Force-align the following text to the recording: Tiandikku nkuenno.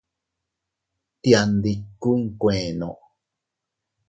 Tiandikku 1.21 2.09
nkuenno. 2.23 2.91